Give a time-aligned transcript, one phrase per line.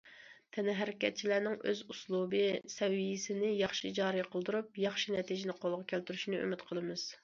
[0.55, 2.41] تەنھەرىكەتچىلەرنىڭ ئۆز ئۇسلۇبى،
[2.77, 7.11] سەۋىيەسىنى ياخشى جارى قىلدۇرۇپ، ياخشى نەتىجىنى قولغا كەلتۈرۈشىنى ئۈمىد قىلىمىز.